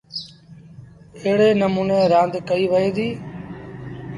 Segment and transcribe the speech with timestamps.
[1.23, 3.07] ايڙي نموٚني رآند ڪئيٚ وهي دي۔